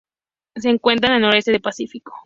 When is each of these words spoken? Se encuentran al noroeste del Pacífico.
Se 0.55 0.67
encuentran 0.67 1.13
al 1.13 1.21
noroeste 1.21 1.51
del 1.51 1.61
Pacífico. 1.61 2.11